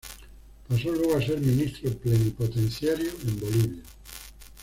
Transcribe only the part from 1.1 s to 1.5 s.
a ser